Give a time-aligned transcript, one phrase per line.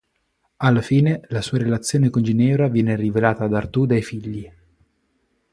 [0.55, 4.51] Alla fine, la sua relazione con Ginevra viene rivelata ad Artù dai figli.